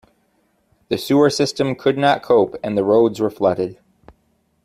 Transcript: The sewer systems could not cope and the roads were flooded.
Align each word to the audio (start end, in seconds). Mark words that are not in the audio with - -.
The 0.89 0.97
sewer 0.97 1.29
systems 1.29 1.77
could 1.79 1.95
not 1.95 2.23
cope 2.23 2.55
and 2.63 2.75
the 2.75 2.83
roads 2.83 3.19
were 3.19 3.29
flooded. 3.29 3.77